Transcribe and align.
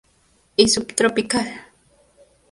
Y 0.57 0.67
subtropical. 0.67 1.47